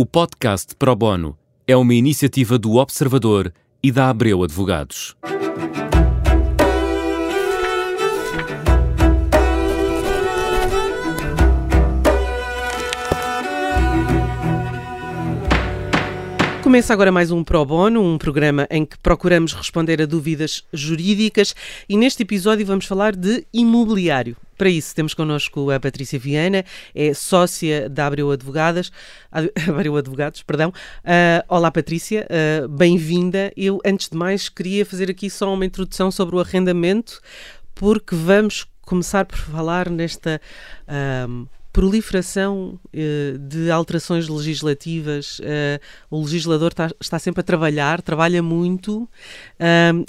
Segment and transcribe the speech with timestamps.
[0.00, 1.36] O podcast Pro Bono
[1.66, 5.16] é uma iniciativa do Observador e da Abreu Advogados.
[16.62, 21.56] Começa agora mais um Pro Bono, um programa em que procuramos responder a dúvidas jurídicas
[21.88, 24.36] e neste episódio vamos falar de imobiliário.
[24.58, 28.90] Para isso temos connosco a Patrícia Viana, é sócia da Abreu Advogadas,
[29.68, 30.70] Abreu Advogados, perdão.
[30.70, 33.52] Uh, olá Patrícia, uh, bem-vinda.
[33.56, 37.20] Eu, antes de mais, queria fazer aqui só uma introdução sobre o arrendamento,
[37.72, 40.40] porque vamos começar por falar nesta
[40.88, 48.42] uh, proliferação uh, de alterações legislativas, uh, o legislador está, está, sempre a trabalhar, trabalha
[48.42, 49.08] muito,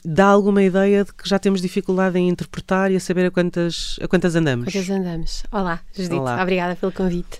[0.03, 3.99] dá alguma ideia de que já temos dificuldade em interpretar e a saber a quantas,
[4.01, 4.65] a quantas andamos?
[4.65, 5.43] Quantas andamos.
[5.51, 6.41] Olá, Judite, Olá.
[6.41, 7.39] obrigada pelo convite.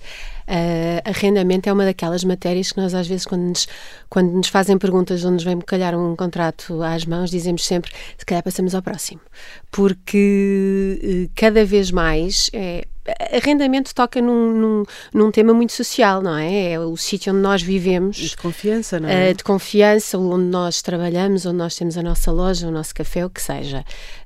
[0.49, 3.67] Uh, arrendamento é uma daquelas matérias que nós às vezes quando nos,
[4.09, 8.25] quando nos fazem perguntas ou nos vem calhar um contrato às mãos, dizemos sempre se
[8.25, 9.22] calhar passamos ao próximo,
[9.69, 12.83] porque uh, cada vez mais é,
[13.31, 14.83] arrendamento toca num, num,
[15.14, 16.72] num, tema muito social, não é?
[16.72, 18.17] É o sítio onde nós vivemos.
[18.17, 19.31] De confiança, não é?
[19.31, 23.25] Uh, de confiança, onde nós trabalhamos, onde nós temos a nossa loja, o nosso café,
[23.25, 23.80] o que seja.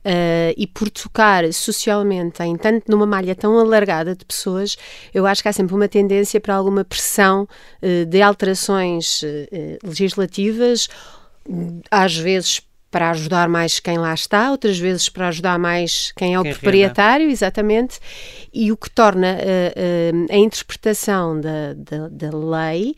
[0.06, 4.78] Uh, e por tocar socialmente em tanto numa malha tão alargada de pessoas,
[5.14, 7.48] eu acho que há sempre uma tendência para alguma pressão
[7.82, 9.22] uh, de alterações
[9.84, 10.88] legislativas,
[11.92, 12.62] às vezes
[12.94, 16.52] para ajudar mais quem lá está, outras vezes para ajudar mais quem é o quem
[16.52, 17.34] proprietário, renda.
[17.34, 18.00] exatamente,
[18.54, 22.96] e o que torna uh, uh, a interpretação da, da, da lei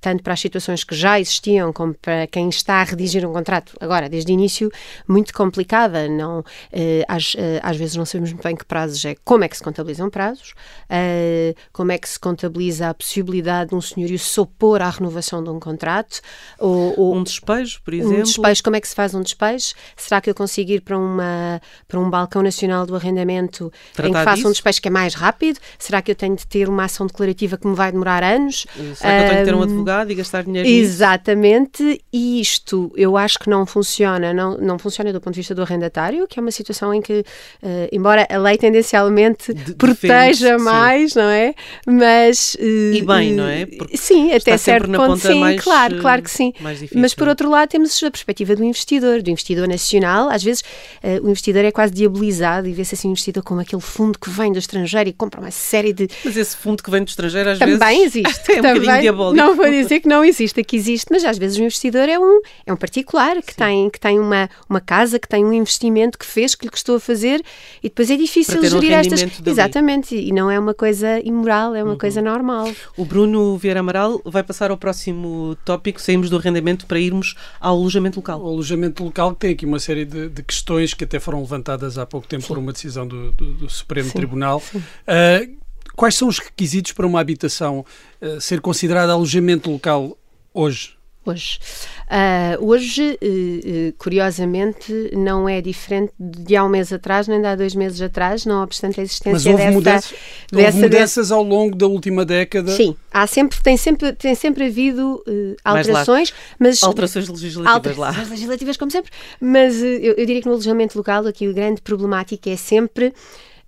[0.00, 3.74] tanto para as situações que já existiam como para quem está a redigir um contrato,
[3.80, 4.70] agora, desde o início,
[5.06, 6.08] muito complicada.
[6.08, 9.48] Não, eh, às, eh, às vezes não sabemos muito bem que prazos é, como é
[9.48, 10.54] que se contabilizam prazos,
[10.88, 15.42] eh, como é que se contabiliza a possibilidade de um senhorio se opor à renovação
[15.42, 16.20] de um contrato.
[16.58, 18.20] Ou, ou um despejo, por exemplo.
[18.20, 19.74] Um despejo, como é que se faz um despejo?
[19.96, 24.12] Será que eu consigo ir para, uma, para um balcão nacional do arrendamento Tratar em
[24.12, 24.48] que faça disso?
[24.48, 25.58] um despejo que é mais rápido?
[25.78, 28.66] Será que eu tenho de ter uma ação declarativa que me vai demorar anos?
[28.94, 29.87] Será que eu tenho de ter um advogado?
[29.88, 32.00] Advogado e gastar dinheiro Exatamente, nisso.
[32.12, 35.62] e isto eu acho que não funciona, não, não funciona do ponto de vista do
[35.62, 40.62] arrendatário, que é uma situação em que, uh, embora a lei tendencialmente de, proteja defende,
[40.62, 41.18] mais, sim.
[41.18, 41.54] não é?
[41.86, 42.56] Mas...
[42.60, 43.66] Uh, e bem, não é?
[43.66, 46.52] Porque sim, até certo ponto, sim, mais, claro, claro que sim.
[46.94, 50.62] Mas por outro lado temos a perspectiva do investidor, do investidor nacional, às vezes
[51.02, 54.30] uh, o investidor é quase diabolizado e vê-se assim o investidor como aquele fundo que
[54.30, 56.08] vem do estrangeiro e compra uma série de...
[56.24, 58.08] Mas esse fundo que vem do estrangeiro às também vezes...
[58.08, 59.36] Existe, é um também diabólico.
[59.36, 62.40] Não vou dizer que não existe, que existe, mas às vezes o investidor é um,
[62.66, 66.26] é um particular que tem, que tem uma, uma casa, que tem um investimento que
[66.26, 67.42] fez, que lhe custou a fazer
[67.82, 69.22] e depois é difícil gerir um estas.
[69.22, 69.50] Dali.
[69.50, 71.98] Exatamente, e não é uma coisa imoral, é uma uhum.
[71.98, 72.72] coisa normal.
[72.96, 77.76] O Bruno Vieira Amaral vai passar ao próximo tópico, saímos do arrendamento para irmos ao
[77.76, 78.42] alojamento local.
[78.42, 82.06] O alojamento local tem aqui uma série de, de questões que até foram levantadas há
[82.06, 82.48] pouco tempo Sim.
[82.48, 84.18] por uma decisão do, do, do Supremo Sim.
[84.18, 84.60] Tribunal.
[84.60, 84.78] Sim.
[84.78, 85.67] Uh,
[85.98, 87.84] quais são os requisitos para uma habitação
[88.22, 90.16] uh, ser considerada alojamento local
[90.54, 90.96] hoje?
[91.26, 91.58] Hoje.
[92.06, 97.56] Uh, hoje, uh, curiosamente, não é diferente de há um mês atrás, nem de há
[97.56, 100.14] dois meses atrás, não obstante a existência Mas houve dessa, mudanças,
[100.50, 102.70] dessa, houve mudanças ao longo da última década.
[102.70, 108.30] Sim, há sempre, tem, sempre, tem sempre havido uh, alterações, mas alterações legislativas alterações lá.
[108.30, 109.10] legislativas, como sempre.
[109.38, 113.12] Mas eu, eu diria que no alojamento local aqui a grande problemática é sempre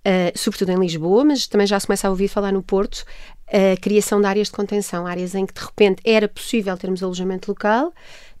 [0.03, 3.05] Uh, sobretudo em Lisboa, mas também já se começa a ouvir falar no Porto,
[3.47, 7.51] a criação de áreas de contenção, áreas em que de repente era possível termos alojamento
[7.51, 7.93] local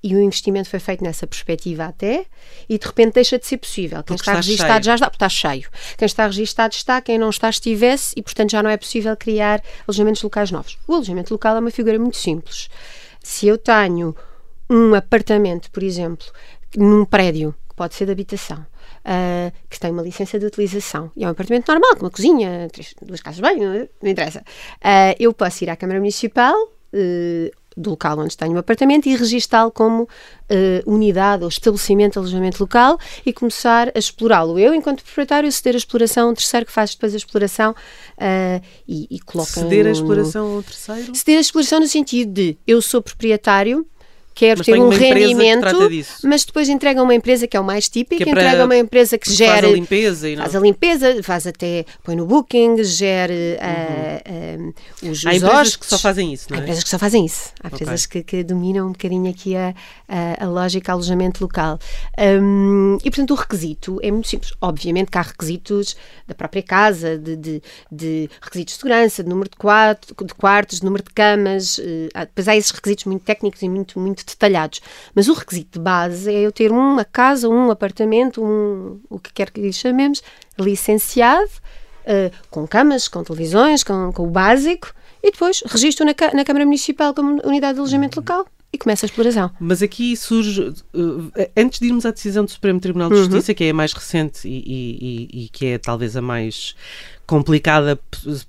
[0.03, 2.25] e o investimento foi feito nessa perspectiva até,
[2.67, 4.01] e de repente deixa de ser possível.
[4.03, 5.69] Quem está, está registado já está, está cheio.
[5.95, 9.61] Quem está registado está, quem não está estivesse, e portanto já não é possível criar
[9.87, 10.79] alojamentos locais novos.
[10.87, 12.67] O alojamento local é uma figura muito simples.
[13.21, 14.15] Se eu tenho
[14.67, 16.25] um apartamento, por exemplo,
[16.75, 18.65] num prédio, que pode ser de habitação,
[19.05, 22.67] uh, que tem uma licença de utilização e é um apartamento normal, com uma cozinha,
[22.71, 24.39] três, duas casas bem, não, não interessa.
[24.39, 29.07] Uh, eu posso ir à Câmara Municipal uh, do local onde tenho o um apartamento
[29.07, 30.07] e registá-lo como
[30.85, 34.59] unidade ou estabelecimento de alojamento local e começar a explorá-lo.
[34.59, 37.73] Eu, enquanto proprietário, ceder a exploração a um terceiro que faz depois a exploração
[38.85, 39.51] e, e coloca.
[39.51, 41.15] Ceder a exploração ao terceiro?
[41.15, 43.87] Ceder a exploração no sentido de eu sou proprietário
[44.33, 45.67] quero Mas ter um rendimento,
[46.23, 49.27] mas depois entrega uma empresa que é o mais típico, é entrega uma empresa que
[49.27, 50.43] Faz gera a limpeza e não.
[50.43, 55.43] Faz a limpeza, faz até, põe no booking, gere ah, ah, os, Há os empresas
[55.49, 55.75] hóspedes.
[55.75, 56.61] que só fazem isso, Há não é?
[56.61, 57.51] empresas que só fazem isso.
[57.63, 59.73] Há empresas que, que dominam um bocadinho aqui a,
[60.07, 61.77] a, a lógica alojamento local.
[62.19, 64.53] Hum, e, portanto, o requisito é muito simples.
[64.61, 65.95] Obviamente que há requisitos
[66.27, 67.61] da própria casa, de, de,
[67.91, 71.79] de requisitos de segurança, de número de, quarto, de quartos, de número de camas.
[71.79, 74.81] eh, há- depois há esses requisitos muito técnicos e muito, muito detalhados.
[75.15, 79.31] Mas o requisito de base é eu ter uma casa, um apartamento, um, o que
[79.33, 80.21] quer que lhe chamemos,
[80.59, 81.49] licenciado,
[82.05, 86.65] eh, com camas, com televisões, com, com o básico, e depois registro na, na Câmara
[86.65, 89.51] Municipal como unidade de alojamento local e começa a exploração.
[89.59, 90.73] Mas aqui surge,
[91.35, 93.23] eh, antes de irmos à decisão do Supremo Tribunal de Uhum.
[93.25, 94.63] Justiça, que é a mais recente e-
[95.31, 96.75] e- e que é talvez a mais
[97.31, 97.97] complicada,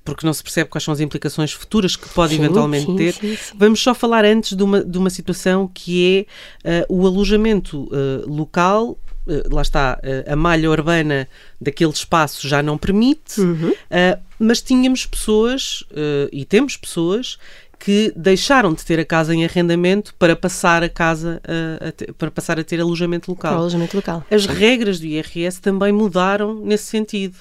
[0.04, 3.14] porque não se percebe quais são as implicações futuras que pode Sim, eventualmente sim, ter,
[3.14, 6.26] sim, vamos só falar antes de uma, de uma situação que
[6.64, 8.98] é eh, o alojamento eh, local.
[9.28, 11.28] eh, lá está, a malha urbana
[11.60, 13.72] daquele espaço já não permite, Uhum.
[14.36, 15.84] mas tínhamos pessoas,
[16.32, 17.38] e temos pessoas,
[17.84, 21.40] que deixaram de ter a casa em arrendamento para passar a casa
[21.80, 23.56] a, a ter- para passar a ter alojamento local.
[23.58, 24.24] alojamento local.
[24.30, 27.34] As regras do IRS também mudaram nesse sentido.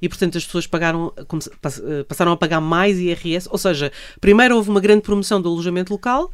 [0.00, 3.48] E, portanto, as pessoas pagaram, eh, passaram a pagar mais IRS.
[3.50, 3.90] Ou seja,
[4.20, 6.30] primeiro houve uma grande promoção do alojamento local,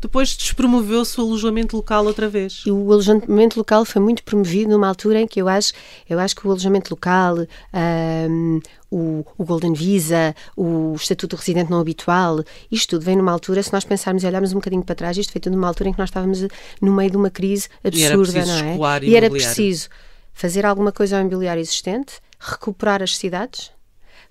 [0.00, 2.62] depois despromoveu-se o alojamento local outra vez.
[2.66, 5.72] E o alojamento local foi muito promovido numa altura em que eu acho,
[6.08, 7.38] eu acho que o alojamento local,
[7.72, 8.60] ahm,
[8.90, 13.62] o, o Golden Visa, o Estatuto de Residente Não Habitual, isto tudo vem numa altura,
[13.62, 15.92] se nós pensarmos e olharmos um bocadinho para trás, isto foi tudo numa altura em
[15.92, 16.40] que nós estávamos
[16.80, 18.76] no meio de uma crise E era absurda, preciso não é?
[19.08, 19.88] E era preciso
[20.32, 23.72] fazer alguma coisa ao imobiliário existente, recuperar as cidades,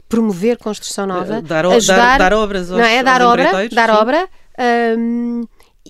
[0.07, 3.03] promover construção nova, dar ajudar, dar- dar obras aos- não é?
[3.03, 3.95] Dar obra, dar sim.
[3.95, 4.29] obra
[4.97, 5.43] hum,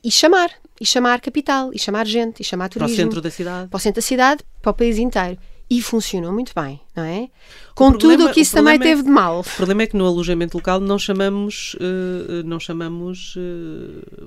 [0.04, 0.50] e chamar,
[0.80, 3.70] e chamar capital, e chamar gente, e chamar Para o turismo centro da cidade.
[3.70, 5.38] para o centro da cidade, para o país inteiro.
[5.70, 7.28] E funcionou muito bem, não é?
[7.76, 9.42] Com problema- tudo o que isso o também é- teve de mal.
[9.42, 14.24] O problema é que no alojamento local não chamamos, eh, não chamamos eh,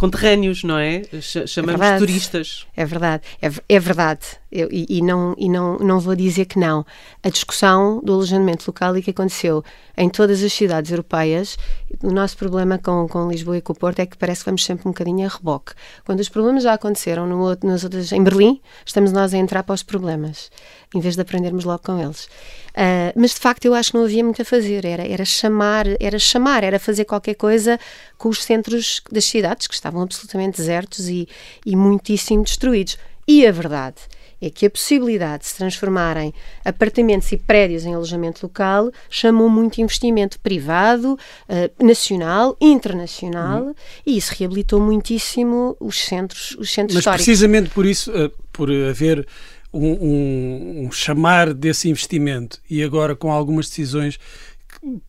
[0.00, 1.02] conterrâneos, não é?
[1.20, 1.98] Ch- Chamamos verdade.
[2.06, 2.66] turistas.
[2.76, 4.20] É verdade, é, é verdade.
[4.50, 6.84] Eu- e e não, e não, não vou dizer que não.
[7.22, 9.62] A discussão do alojamento local e que aconteceu
[9.96, 11.56] em todas as cidades europeias,
[12.02, 14.64] o nosso problema com, com Lisboa e com o Porto é que parece que vamos
[14.64, 15.72] sempre um bocadinho a reboque.
[16.04, 19.62] Quando os problemas já aconteceram no outro, nas outras, em Berlim, estamos nós a entrar
[19.62, 20.50] para os problemas,
[20.94, 22.28] em vez de aprendermos logo com eles.
[22.74, 25.84] Ah, mas de facto eu acho que não havia muito a fazer, era, era chamar,
[26.00, 27.78] era chamar, era fazer qualquer coisa
[28.16, 31.26] com os centros das cidades que estavam absolutamente desertos e,
[31.66, 32.96] e muitíssimo destruídos.
[33.26, 33.96] E a verdade
[34.42, 36.32] é que a possibilidade de se transformarem
[36.64, 43.74] apartamentos e prédios em alojamento local chamou muito investimento privado, eh, nacional, internacional,
[44.06, 47.24] e isso reabilitou muitíssimo os centros, os centros Mas históricos.
[47.26, 49.26] precisamente por isso, eh, por haver
[49.72, 54.18] um, um- um chamar desse investimento e agora com algumas decisões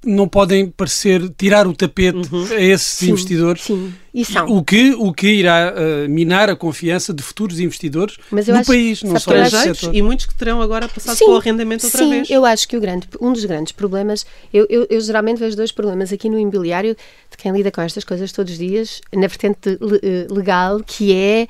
[0.05, 2.19] não podem parecer tirar o tapete
[2.53, 3.63] a esses Sim, investidores.
[3.63, 4.45] Sim, e são.
[4.47, 8.59] O que, o que irá eh, minar a confiança de futuros investidores Mas eu no
[8.59, 9.95] acho- país, não só neste setor.
[9.95, 12.29] e muitos que terão agora passado para o arrendamento outra sim, vez.
[12.29, 15.71] eu acho que o grande, um dos grandes problemas, eu, eu, eu geralmente vejo dois
[15.71, 16.93] problemas aqui no imobiliário
[17.29, 19.69] de quem lida com estas coisas todos os dias, na vertente
[20.03, 21.47] eh, legal, que é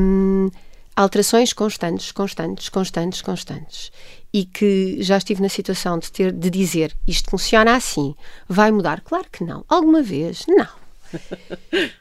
[0.00, 0.50] hum,
[0.96, 3.92] alterações constantes, constantes, constantes, constantes.
[4.32, 8.14] E que já estive na situação de ter de dizer isto funciona assim,
[8.48, 9.00] vai mudar?
[9.00, 9.64] Claro que não.
[9.68, 10.44] Alguma vez?
[10.46, 10.68] Não.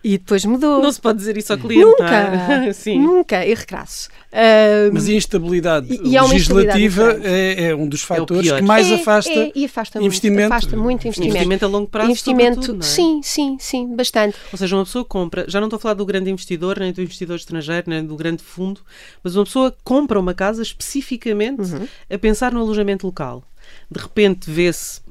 [0.03, 0.81] E depois mudou.
[0.81, 1.85] Não se pode dizer isso ao cliente.
[1.99, 2.57] não é?
[2.59, 2.99] Nunca, Sim.
[2.99, 4.09] nunca, e regraço.
[4.33, 8.57] Hum, Mas a instabilidade E- e legislativa é, é um dos fatores pior.
[8.59, 9.31] que mais É, afasta.
[9.31, 10.39] é, e afasta investimento.
[10.41, 11.31] muito, afasta muito investimento.
[11.35, 12.81] Investimento a longo prazo, Investimento, é?
[12.81, 14.37] sim, sim, sim, bastante.
[14.51, 17.01] Ou seja, uma pessoa compra, já não estou a falar do grande investidor, nem do
[17.01, 18.81] investidor estrangeiro, nem do grande fundo,
[19.23, 21.87] mas uma pessoa compra uma casa especificamente Uhum.
[22.09, 23.43] a pensar no alojamento local.
[23.89, 25.01] De repente vê-se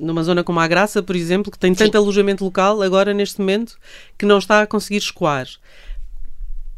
[0.00, 3.76] numa zona como a Graça, por exemplo, que tem tanto alojamento local agora neste momento
[4.18, 5.46] que não está a conseguir escoar.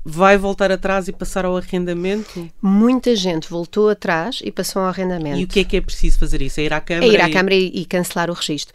[0.06, 2.50] Vai voltar atrás e passar ao arrendamento?
[2.61, 5.38] Muita gente voltou atrás e passou ao arrendamento.
[5.38, 6.61] E o que é que é preciso fazer isso?
[6.61, 7.06] É ir à Câmara?
[7.06, 8.75] É ir à Câmara e, e cancelar o registro.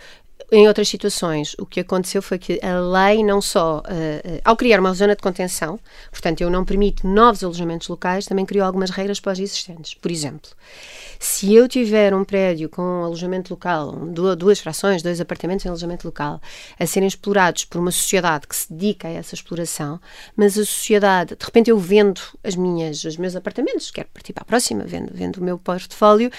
[0.51, 4.79] Em outras situações, o que aconteceu foi que a lei não só, eh, ao criar
[4.79, 5.79] uma zona de contenção,
[6.09, 9.93] portanto, eu não permito novos alojamentos locais, também criou algumas regras para os existentes.
[9.93, 10.49] Por exemplo,
[11.19, 16.07] se eu tiver um prédio com alojamento local, du- duas frações, dois apartamentos em alojamento
[16.07, 16.41] local,
[16.79, 19.99] a serem explorados por uma sociedade que se dedica a essa exploração,
[20.35, 24.41] mas a sociedade, de repente eu vendo as minhas, os meus apartamentos, quero partir para
[24.43, 26.31] a próxima, vendo, vendo o meu portfólio,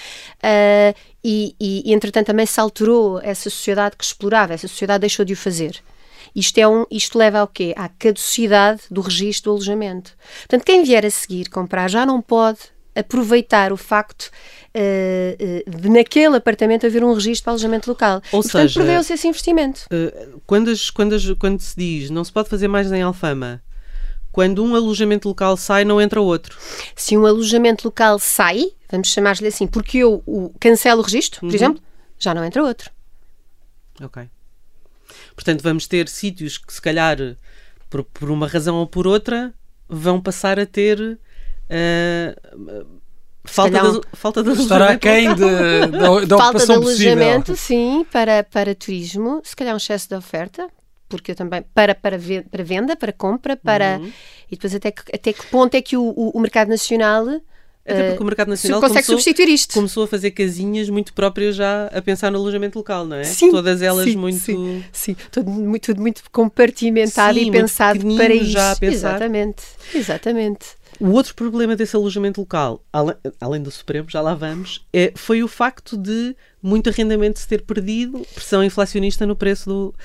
[0.43, 0.93] ah,
[1.23, 5.37] e, e, entretanto também se alterou essa sociedade que explorava, essa sociedade deixou de o
[5.37, 5.81] fazer.
[6.35, 7.73] Isto, é um, isto leva ao quê?
[7.75, 10.13] À caducidade do registro do alojamento.
[10.41, 12.59] Portanto, quem vier a seguir comprar já não pode
[12.95, 14.31] aproveitar o facto
[14.75, 18.21] uh, uh, de naquele apartamento haver um registro para alojamento local.
[18.31, 19.81] Ou e, portanto, seja, perdeu-se esse investimento.
[19.91, 23.61] Uh, quando, as, quando, as, quando se diz não se pode fazer mais em Alfama,
[24.31, 26.57] quando um alojamento local sai, não entra outro.
[26.95, 31.47] Se um alojamento local sai, vamos chamar-lhe assim, porque eu o, cancelo o registro, por
[31.49, 31.55] Uhum.
[31.55, 31.83] exemplo,
[32.19, 32.91] já não entra outro.
[34.01, 34.23] Ok.
[35.35, 37.17] Portanto, vamos ter sítios que, se calhar,
[37.89, 39.53] por, por uma razão ou por outra,
[39.87, 41.17] vão passar a ter
[41.69, 42.35] eh,
[43.45, 45.35] falta, calhar de, falta de alojamento local.
[45.35, 47.11] de- da, da Falta de ocupação possível.
[47.13, 50.69] alojamento, sim, para, para turismo, se calhar um excesso de oferta,
[51.09, 52.17] porque eu também, para, para,
[52.49, 53.97] para venda, para compra, para.
[53.99, 54.11] Uhum.
[54.49, 57.25] E depois até que, até que ponto é que o, o, o mercado nacional
[57.91, 59.73] Até porque o mercado nacional consegue começou, substituir isto.
[59.73, 63.23] começou a fazer casinhas muito próprias já a pensar no alojamento local, não é?
[63.23, 64.39] Sim, Todas elas sim, muito.
[64.39, 64.83] sim.
[64.91, 68.45] Sim, tudo muito, tudo muito compartimentado Sim, e muito pensado para isso.
[68.51, 69.09] já a pensar.
[69.09, 70.80] Exatamente, exatamente.
[71.01, 75.41] O outro problema desse alojamento local, ale- além do Supremo, já lá vamos, é, foi
[75.43, 79.95] o facto de muito arrendamento se ter perdido, pressão inflacionista no preço do-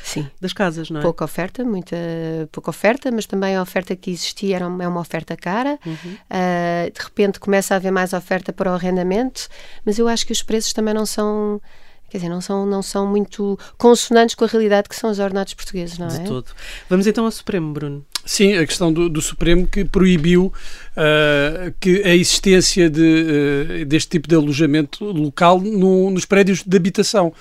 [0.40, 1.02] das casas, não é?
[1.02, 1.96] Pouca oferta, muita
[2.50, 5.78] pouca oferta, mas também a oferta que existia era uma, é uma oferta cara.
[5.84, 6.16] Uhum.
[6.30, 9.48] Ah, de repente começa a haver mais oferta para o arrendamento,
[9.84, 11.60] mas eu acho que os preços também não são,
[12.16, 15.54] quer dizer, não são, não são muito consonantes com a realidade que são os ordenados
[15.54, 16.18] portugueses, não é?
[16.18, 16.46] De todo.
[16.88, 18.04] Vamos então ao Supremo, Bruno.
[18.24, 20.52] Sim, a questão do, do Supremo que proibiu
[20.96, 26.76] ah, que a existência de, ah, deste tipo de alojamento local no- nos prédios de
[26.76, 27.32] habitação.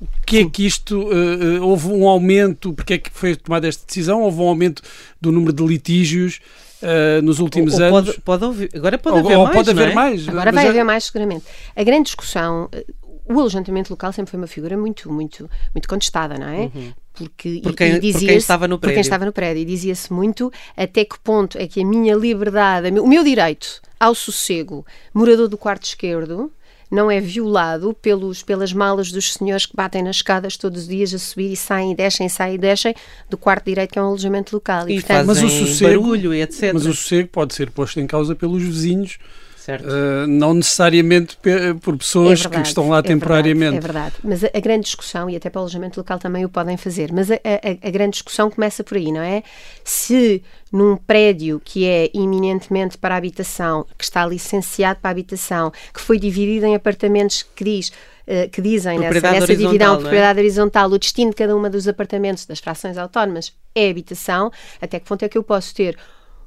[0.00, 2.72] O que é que isto ah, houve um aumento?
[2.72, 4.22] Porque é que foi tomada esta decisão?
[4.22, 4.82] Houve um aumento
[5.20, 6.40] do número de litígios
[6.82, 8.16] ah, nos últimos Ou- ou anos?
[8.16, 9.94] Pode, pode haver- agora pode Ou- haver ou mais, pode haver é?
[9.94, 10.28] mais.
[10.28, 11.44] Agora vai já- haver mais seguramente.
[11.76, 12.68] A grande discussão,
[13.30, 16.70] o alojamento local sempre foi uma figura muito, muito, muito contestada, não é?
[17.12, 19.00] Porque, Por e- quem- e por quem dizia-se- estava no Por quem prédio.
[19.00, 19.62] estava no prédio.
[19.62, 24.14] E dizia-se muito até que ponto é que a minha liberdade, o meu direito ao
[24.14, 26.50] sossego, morador do quarto esquerdo,
[26.90, 31.14] não é violado pelos, pelas malas dos senhores que batem nas escadas todos os dias
[31.14, 32.94] a subir e saem e descem, saem e descem
[33.28, 34.88] do quarto direito que é um alojamento local.
[34.88, 36.72] E portanto, Mas o fazem sossego- barulho e etc.
[36.74, 39.18] Mas o sossego pode ser posto em causa pelos vizinhos,
[39.60, 39.86] Certo.
[39.88, 41.36] ah, não necessariamente
[41.82, 43.78] por pessoas que estão lá é temporariamente.
[43.80, 44.14] Verdade, é verdade.
[44.24, 47.12] Mas a, a grande discussão, e até para o alojamento local também o podem fazer,
[47.12, 49.42] mas a, a- a grande discussão começa por aí, não é?
[49.84, 55.72] Se num prédio que é eminentemente para a habitação, que está licenciado para a habitação,
[55.92, 57.92] que foi dividido em apartamentos que diz.
[58.26, 59.98] eh, Que dizem nessa, Propriedade nessa divisão, é?
[59.98, 64.50] propriedade horizontal, o destino de cada uma dos apartamentos das frações autónomas é habitação,
[64.80, 65.96] até que ponto é que eu posso ter,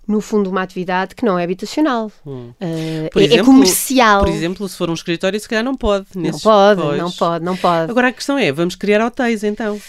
[0.07, 2.11] no fundo, uma atividade que não é habitacional?
[2.59, 4.19] Eh, Por é- é, exemplo- comercial.
[4.25, 6.07] Por exemplo, se for um escritório, se calhar não pode.
[6.15, 6.97] Não pode, Pois.
[6.97, 7.91] não pode, não pode.
[7.91, 9.79] Agora a questão é, vamos criar hotéis então?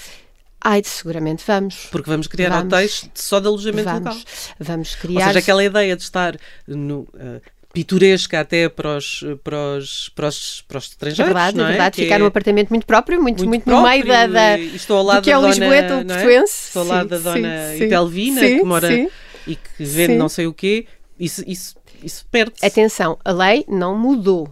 [0.66, 1.88] Ai, seguramente vamos.
[1.90, 2.72] Porque vamos criar Vamos.
[2.72, 4.00] hotéis só de alojamento local.
[4.14, 4.24] Vamos,
[4.60, 5.26] vamos Ou criar.
[5.26, 7.40] seja, aquela ideia de estar no, eh,
[7.70, 11.26] pitoresca até para os, para os, para os, para os É estrangeiros.
[11.34, 11.96] verdade, não é verdade.
[11.96, 14.14] Que Ficar é num apartamento muito próprio, muito, muito, muito no meio da.
[14.14, 16.04] próprio da estou ao lado do que é o Lisboeta, o é?
[16.04, 16.68] portuense.
[16.68, 19.08] Estou ao lado da dona sim, Itelvina, sim, que mora sim.
[19.46, 20.18] E que vende Sim.
[20.18, 20.86] não sei o quê.
[21.18, 22.64] Isso, isso, isso perde-se.
[22.64, 24.48] Atenção, a lei não mudou.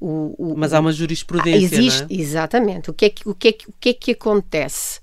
[0.00, 2.20] O, o- Mas há uma Ah, jurisprudência, existe, não é?
[2.20, 2.90] exatamente.
[2.90, 5.00] O que é que, o que, é que, o que, é que acontece?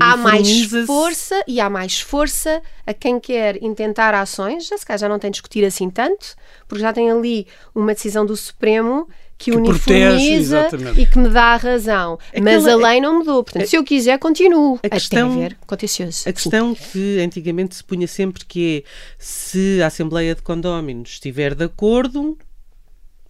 [0.00, 4.98] Há mais força e há mais força a quem quer intentar ações, já se calhar
[4.98, 6.34] já não tem de discutir assim tanto,
[6.66, 11.00] porque já tem ali uma decisão do Supremo que, Que protege, uniformiza exatamente.
[11.00, 12.18] e que me dá a razão.
[12.42, 13.42] Mas a Aquela- lei não mudou.
[13.44, 14.78] Portanto, se eu quiser, continuo.
[14.82, 16.28] a questão- Até haver contencioso.
[16.28, 21.54] A questão que antigamente se punha sempre que é se a Assembleia de Condóminos estiver
[21.54, 22.38] de acordo,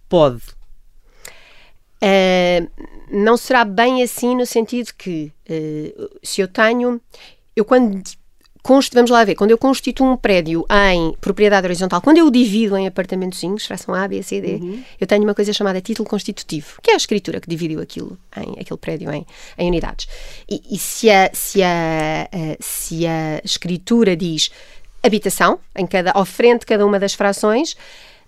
[0.07, 0.41] pode.
[2.03, 2.69] Uh,
[3.09, 7.01] não será bem assim no sentido que uh, se eu tenho,
[7.55, 8.01] eu quando
[8.93, 12.87] vamos lá ver, quando eu constituo um prédio em propriedade horizontal, quando eu divido em
[12.87, 14.59] apartamentozinhos, fração A, B, C, D,
[14.99, 18.59] eu tenho uma coisa chamada título constitutivo, que é a escritura que dividiu aquilo, em,
[18.59, 19.25] aquele prédio em,
[19.57, 20.07] em unidades.
[20.49, 24.49] E, e se, a, se, a, a- se a escritura diz
[25.03, 27.77] habitação, em cada, ao frente de cada uma das frações,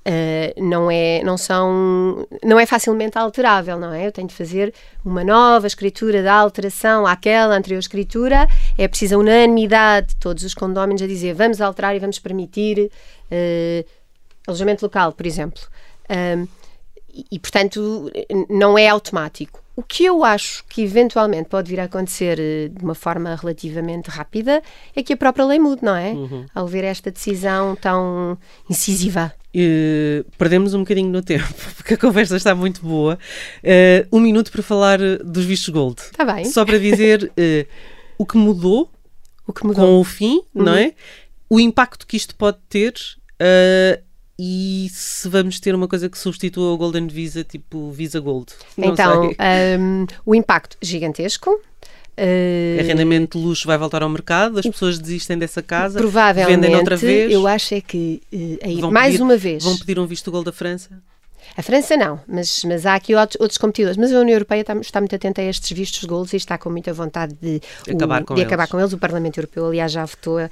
[0.08, 4.08] Uh, não é não são não é facilmente alterável não é?
[4.08, 4.74] Eu tenho de fazer
[5.04, 8.48] uma nova escritura de alteração àquela anterior escritura.
[8.78, 12.90] É preciso a unanimidade de todos os condóminos a dizer vamos alterar e vamos permitir
[13.30, 13.90] uh,
[14.48, 15.62] alojamento local por exemplo.
[16.10, 16.48] Um,
[17.14, 18.10] e, e, portanto
[18.50, 22.84] não é automático o que eu acho que eventualmente pode vir a acontecer eh, de
[22.84, 24.62] uma forma relativamente rápida
[24.96, 26.14] é que a própria lei mude, não é?
[26.54, 28.38] Ao ver esta decisão tão
[28.70, 29.32] incisiva.
[29.56, 33.18] Eh, perdemos um bocadinho no tempo, porque a conversa está muito boa.
[33.64, 36.02] Eh, um minuto para falar eh, dos vistos gold.
[36.02, 36.44] Está bem.
[36.46, 37.68] Só para dizer eh,
[38.18, 38.92] o que mudou
[39.48, 39.86] o que mudou.
[39.86, 40.78] com o fim, não Uhum.
[40.80, 40.94] é?
[41.50, 42.94] O impacto que isto pode ter
[43.42, 44.04] uh,
[44.40, 48.54] e se vamos ter uma coisa que substitua o Golden Visa, tipo Visa Gold.
[48.78, 49.32] Não então,
[49.80, 51.50] hum, o impacto gigantesco.
[52.20, 56.76] Uh, Arrendamento de luxo vai voltar ao mercado, as pessoas desistem dessa casa, provavelmente, vendem
[56.76, 57.32] outra vez.
[57.32, 60.46] eu acho é que, uh, aí, mais pedir- uma vez, Vão pedir um visto gold
[60.46, 61.00] da França?
[61.56, 63.98] A França não, mas, mas há aqui outros, outros competidores.
[63.98, 66.70] Mas a União Europeia está, está muito atenta a estes vistos gold e está com
[66.70, 68.48] muita vontade de, o- Acabar com de eles.
[68.48, 68.94] acabar com eles.
[68.94, 70.50] O Parlamento Europeu, aliás, já votou uh,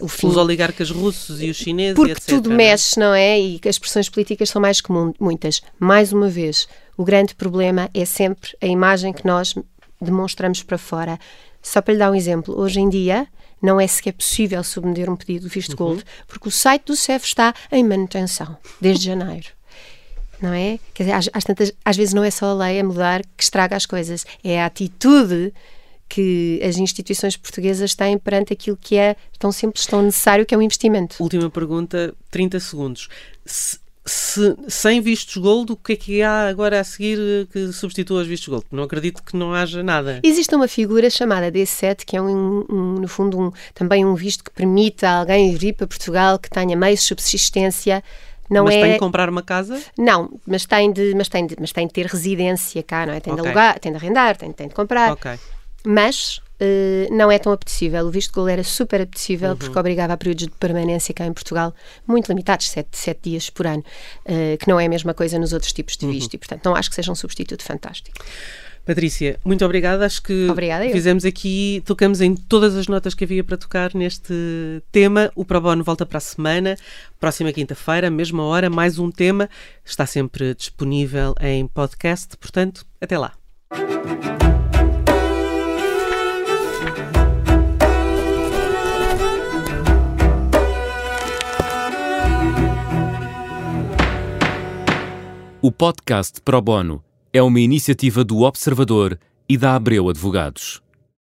[0.00, 2.24] o fim Os oligarcas russos e os chineses Porque etc.
[2.26, 2.54] tudo é?
[2.56, 3.40] mexe, não é?
[3.40, 5.60] E as pressões políticas são mais comuns, muitas.
[5.78, 9.54] Mais uma vez, o grande problema é sempre a imagem que nós
[10.00, 11.18] demonstramos para fora.
[11.62, 13.26] Só para lhe dar um exemplo, hoje em dia
[13.62, 17.24] não é sequer possível submeter um pedido de visto gold, porque o site do CEF
[17.24, 19.46] está em manutenção desde janeiro.
[20.42, 20.78] Não é?
[20.92, 23.42] Quer dizer, às, às tantas- às vezes não é só a lei a mudar que
[23.44, 25.52] estraga as coisas, é a atitude
[26.08, 30.58] que as instituições portuguesas têm perante aquilo que é tão simples, tão necessário, que é
[30.58, 31.16] um investimento.
[31.20, 33.08] Última pergunta, 30 segundos.
[33.46, 38.20] Se, se- sem vistos gold, o que é que há agora a seguir que substitua
[38.20, 38.66] os vistos gold?
[38.70, 40.20] Não acredito que não haja nada.
[40.22, 44.44] Existe uma figura chamada D7, que é um, um- no fundo um- também um visto
[44.44, 48.02] que permite a alguém vir para Portugal que tenha meios de subsistência.
[48.50, 49.80] Não Mas é, tem que comprar uma casa?
[49.96, 53.20] não, mas tem de, mas tem de, mas tem de ter residência cá, não é?
[53.20, 53.42] Tem Ok.
[53.42, 55.12] de alugar, tem de arrendar, tem, tem de comprar.
[55.12, 55.38] Ok.
[55.84, 58.06] Mas eh, não é tão apetecível.
[58.06, 59.56] O visto de gold era super apetecível Uhum.
[59.56, 61.74] porque obrigava a períodos de permanência cá em Portugal
[62.06, 63.84] muito limitados, sete, sete dias por ano,
[64.24, 66.08] eh, que não é a mesma coisa nos outros tipos Uhum.
[66.10, 66.34] de visto.
[66.34, 68.16] E, portanto, não acho que seja um substituto fantástico.
[68.84, 70.04] Patrícia, muito obrigada.
[70.04, 74.34] Acho que Obrigada, fizemos aqui, tocamos em todas as notas que havia para tocar neste
[74.90, 75.30] tema.
[75.36, 76.76] O Pro Bono volta para a semana,
[77.20, 79.48] próxima quinta-feira, mesma hora, mais um tema.
[79.84, 83.32] Está sempre disponível em podcast, portanto, até lá.
[95.60, 100.82] O podcast Pro Bono é uma iniciativa do Observador e da Abreu Advogados.